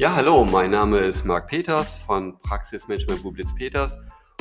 [0.00, 3.94] Ja, hallo, mein Name ist Marc Peters von Praxismanagement Bublitz Peters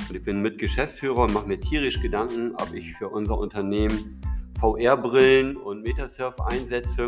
[0.08, 4.22] und ich bin Mitgeschäftsführer und mache mir tierisch Gedanken, ob ich für unser Unternehmen
[4.58, 7.08] VR-Brillen und Metasurf einsetze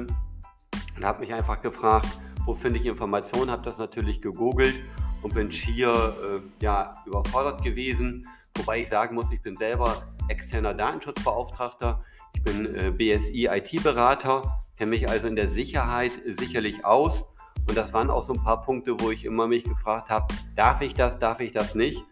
[0.98, 2.10] und habe mich einfach gefragt,
[2.44, 4.82] wo finde ich Informationen, habe das natürlich gegoogelt
[5.22, 8.28] und bin schier äh, ja, überfordert gewesen,
[8.58, 12.04] wobei ich sagen muss, ich bin selber externer Datenschutzbeauftragter,
[12.36, 14.42] ich bin äh, BSI IT-Berater,
[14.78, 17.31] kenne mich also in der Sicherheit sicherlich aus
[17.72, 20.82] und das waren auch so ein paar Punkte, wo ich immer mich gefragt habe, darf
[20.82, 22.04] ich das, darf ich das nicht?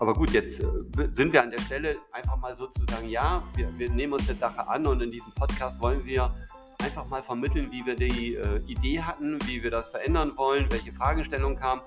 [0.00, 0.66] Aber gut, jetzt äh,
[1.14, 4.68] sind wir an der Stelle einfach mal sozusagen, ja, wir, wir nehmen uns der Sache
[4.68, 6.30] an und in diesem Podcast wollen wir
[6.82, 10.92] einfach mal vermitteln, wie wir die äh, Idee hatten, wie wir das verändern wollen, welche
[10.92, 11.80] Fragestellungen kamen.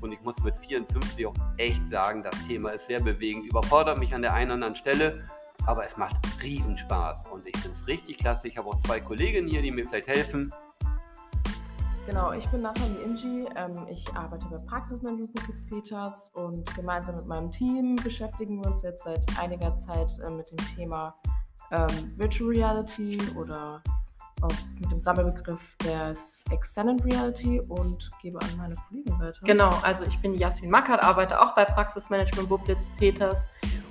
[0.00, 4.14] Und ich muss mit 54 auch echt sagen, das Thema ist sehr bewegend, überfordert mich
[4.14, 5.28] an der einen oder anderen Stelle,
[5.66, 8.46] aber es macht Riesenspaß und ich finde es richtig klasse.
[8.46, 10.52] Ich habe auch zwei Kolleginnen hier, die mir vielleicht helfen.
[12.08, 13.46] Genau, ich bin Nathalie Ingi.
[13.54, 18.80] Ähm, ich arbeite bei Praxismanagement Fritz Peters und gemeinsam mit meinem Team beschäftigen wir uns
[18.80, 21.14] jetzt seit einiger Zeit äh, mit dem Thema
[21.70, 23.82] ähm, Virtual Reality oder
[24.40, 29.38] auch mit dem Sammelbegriff des Extended Reality und gebe an meine Kollegin weiter.
[29.44, 33.44] Genau, also ich bin Jasmin Mackert, arbeite auch bei Praxismanagement Bublitz Peters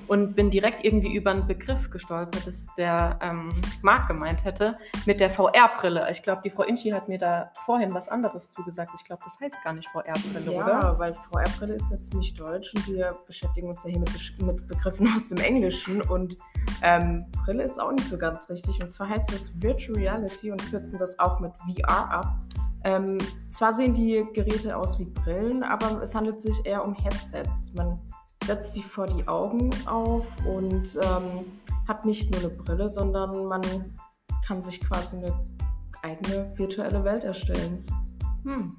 [0.07, 3.49] und bin direkt irgendwie über einen Begriff gestolpert, dass der ähm,
[3.81, 6.07] Marc gemeint hätte, mit der VR-Brille.
[6.11, 8.91] Ich glaube, die Frau Inchi hat mir da vorhin was anderes zugesagt.
[8.95, 10.79] Ich glaube, das heißt gar nicht VR-Brille, ja, oder?
[10.79, 14.67] Ja, weil VR-Brille ist ja ziemlich deutsch und wir beschäftigen uns ja hier mit, mit
[14.67, 16.35] Begriffen aus dem Englischen und
[16.81, 18.81] ähm, Brille ist auch nicht so ganz richtig.
[18.81, 22.39] Und zwar heißt es Virtual Reality und kürzen das auch mit VR ab.
[22.83, 23.17] Ähm,
[23.49, 27.73] zwar sehen die Geräte aus wie Brillen, aber es handelt sich eher um Headsets.
[27.73, 27.99] Man
[28.47, 31.45] setzt sie vor die Augen auf und ähm,
[31.85, 33.61] hat nicht nur eine Brille, sondern man
[34.45, 35.33] kann sich quasi eine
[36.01, 37.85] eigene virtuelle Welt erstellen.
[38.45, 38.71] Hm.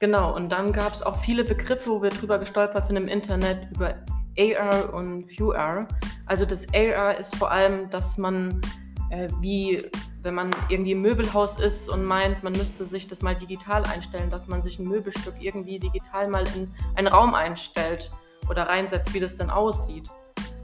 [0.00, 3.68] Genau, und dann gab es auch viele Begriffe, wo wir drüber gestolpert sind im Internet,
[3.72, 3.92] über
[4.38, 5.86] AR und VR.
[6.24, 8.62] Also das AR ist vor allem, dass man
[9.10, 9.84] äh, wie
[10.22, 14.30] wenn man irgendwie im Möbelhaus ist und meint, man müsste sich das mal digital einstellen,
[14.30, 18.12] dass man sich ein Möbelstück irgendwie digital mal in einen Raum einstellt
[18.48, 20.08] oder reinsetzt, wie das dann aussieht.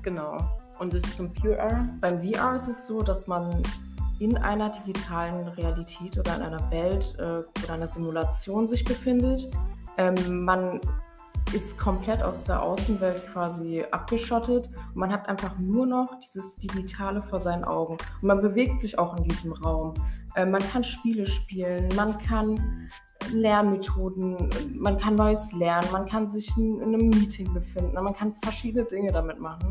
[0.02, 0.36] Genau.
[0.78, 1.88] Und das zum VR?
[2.00, 3.62] Beim VR ist es so, dass man
[4.18, 9.48] in einer digitalen Realität oder in einer Welt äh, oder einer Simulation sich befindet.
[9.96, 10.80] Ähm, man
[11.54, 17.22] ist komplett aus der Außenwelt quasi abgeschottet und man hat einfach nur noch dieses Digitale
[17.22, 17.96] vor seinen Augen.
[18.20, 19.94] Und man bewegt sich auch in diesem Raum.
[20.34, 22.88] Äh, man kann Spiele spielen, man kann
[23.32, 28.34] Lernmethoden, man kann Neues lernen, man kann sich in, in einem Meeting befinden, man kann
[28.42, 29.70] verschiedene Dinge damit machen.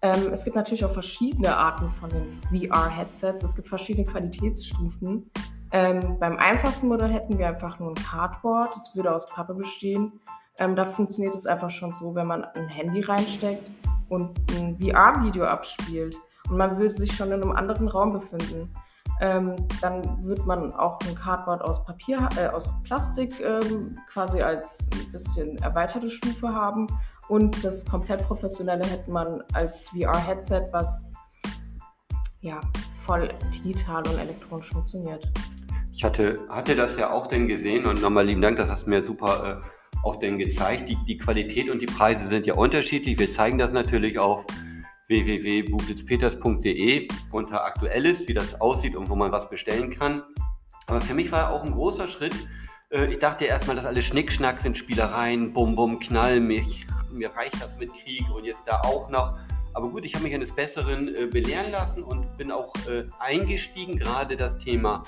[0.00, 3.42] Ähm, es gibt natürlich auch verschiedene Arten von den VR-Headsets.
[3.42, 5.30] Es gibt verschiedene Qualitätsstufen.
[5.70, 8.70] Ähm, beim einfachsten Modell hätten wir einfach nur ein Cardboard.
[8.70, 10.20] Das würde aus Pappe bestehen.
[10.58, 13.70] Ähm, da funktioniert es einfach schon so, wenn man ein Handy reinsteckt
[14.08, 16.16] und ein VR-Video abspielt
[16.48, 18.74] und man würde sich schon in einem anderen Raum befinden.
[19.20, 24.88] Ähm, dann wird man auch ein Cardboard aus Papier, äh, aus Plastik ähm, quasi als
[24.92, 26.86] ein bisschen erweiterte Stufe haben.
[27.28, 31.04] Und das komplett professionelle hätte man als VR-Headset, was
[32.40, 32.60] ja
[33.04, 35.28] voll digital und elektronisch funktioniert.
[35.92, 38.90] Ich hatte, hatte das ja auch denn gesehen und nochmal lieben Dank, das hast du
[38.90, 40.88] mir super äh, auch denn gezeigt.
[40.88, 43.18] Die, die Qualität und die Preise sind ja unterschiedlich.
[43.18, 44.46] Wir zeigen das natürlich auf
[45.08, 50.22] www.bublitzpeters.de unter Aktuelles, wie das aussieht und wo man was bestellen kann.
[50.86, 52.34] Aber für mich war auch ein großer Schritt.
[52.90, 56.64] Äh, ich dachte erstmal, dass alle Schnickschnack sind, Spielereien, Bum Bum, Knall, mir,
[57.10, 59.38] mir reicht das mit Krieg und jetzt da auch noch.
[59.74, 63.98] Aber gut, ich habe mich eines Besseren äh, belehren lassen und bin auch äh, eingestiegen,
[63.98, 65.02] gerade das Thema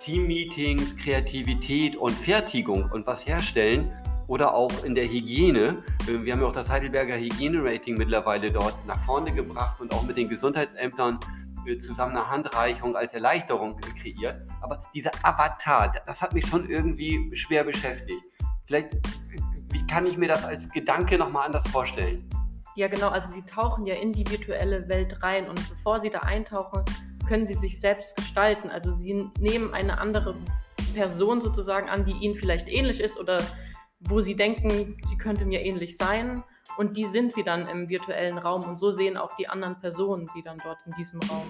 [0.00, 3.94] Teammeetings, Kreativität und Fertigung und was herstellen
[4.26, 5.82] oder auch in der Hygiene.
[6.08, 10.02] Äh, wir haben ja auch das Heidelberger Hygienerating mittlerweile dort nach vorne gebracht und auch
[10.02, 11.18] mit den Gesundheitsämtern
[11.66, 14.40] äh, zusammen eine Handreichung als Erleichterung kreiert.
[14.62, 18.22] Aber dieser Avatar, das hat mich schon irgendwie schwer beschäftigt.
[18.66, 18.96] Vielleicht,
[19.72, 22.26] wie kann ich mir das als Gedanke nochmal anders vorstellen?
[22.76, 23.08] Ja, genau.
[23.08, 26.84] Also sie tauchen ja in die virtuelle Welt rein und bevor sie da eintauchen,
[27.30, 28.70] können sie sich selbst gestalten.
[28.70, 30.34] Also sie nehmen eine andere
[30.94, 33.40] Person sozusagen an, die ihnen vielleicht ähnlich ist oder
[34.00, 36.42] wo sie denken, sie könnte mir ähnlich sein.
[36.76, 38.64] Und die sind sie dann im virtuellen Raum.
[38.64, 41.46] Und so sehen auch die anderen Personen sie dann dort in diesem Raum.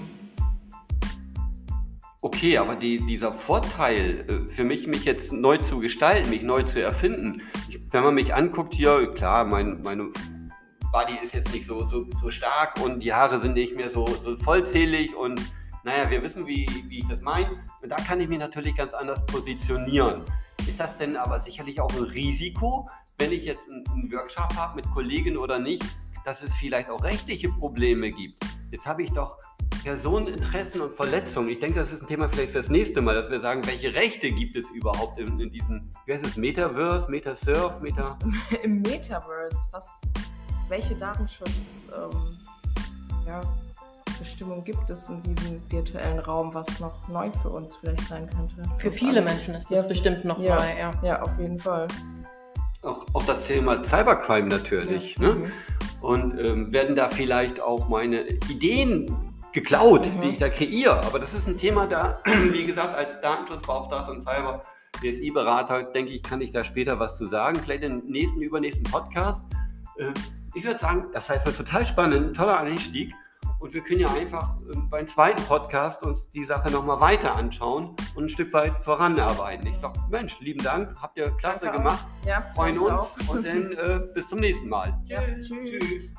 [2.21, 6.63] Okay, aber die, dieser Vorteil äh, für mich, mich jetzt neu zu gestalten, mich neu
[6.65, 7.41] zu erfinden,
[7.71, 10.11] ich, wenn man mich anguckt hier, klar, mein, meine
[10.93, 14.05] Body ist jetzt nicht so, so, so stark und die Haare sind nicht mehr so,
[14.05, 15.41] so vollzählig und
[15.85, 17.51] naja, wir wissen, wie, wie ich das meine.
[17.83, 20.25] Und da kann ich mich natürlich ganz anders positionieren.
[20.59, 22.89] ist das denn aber sicherlich auch ein Risiko,
[23.19, 25.83] wenn ich jetzt einen Workshop habe mit Kollegen oder nicht,
[26.25, 28.45] dass es vielleicht auch rechtliche Probleme gibt.
[28.71, 29.39] Jetzt habe ich doch
[29.83, 31.49] Personeninteressen und Verletzungen.
[31.49, 33.95] Ich denke, das ist ein Thema vielleicht für das nächste Mal, dass wir sagen, welche
[33.95, 38.19] Rechte gibt es überhaupt in, in diesem, wie heißt es, Metaverse, Metasurf, Meta...
[38.63, 40.03] Im Metaverse, was,
[40.69, 41.85] welche Datenschutz...
[41.97, 42.37] Ähm,
[44.21, 48.71] Bestimmung gibt es in diesem virtuellen Raum, was noch neu für uns vielleicht sein könnte.
[48.79, 50.91] Für viele Menschen ist das ja, bestimmt noch ja, neu, ja.
[51.03, 51.89] Ja, auf jeden Fall.
[52.83, 55.17] Auch, auch das Thema Cybercrime natürlich.
[55.17, 55.29] Ja.
[55.29, 55.35] Ne?
[55.35, 55.53] Mhm.
[56.03, 60.21] Und ähm, werden da vielleicht auch meine Ideen geklaut, mhm.
[60.21, 61.03] die ich da kreiere.
[61.05, 62.19] Aber das ist ein Thema, da,
[62.53, 64.61] wie gesagt, als Datenschutzbeauftragter und Cyber
[65.01, 67.57] DSI-Berater, denke ich, kann ich da später was zu sagen.
[67.57, 69.45] Vielleicht im nächsten, übernächsten Podcast.
[69.97, 70.13] Äh,
[70.55, 73.15] ich würde sagen, das war jetzt mal total spannend, ein toller Einstieg.
[73.61, 77.95] Und wir können ja einfach ähm, beim zweiten Podcast uns die Sache nochmal weiter anschauen
[78.15, 79.67] und ein Stück weit voranarbeiten.
[79.67, 82.07] Ich dachte, Mensch, lieben Dank, habt ihr klasse Danke gemacht.
[82.25, 83.17] Ja, freuen uns auch.
[83.29, 84.99] und dann äh, bis zum nächsten Mal.
[85.05, 85.49] Ja, tschüss.
[85.49, 86.15] tschüss.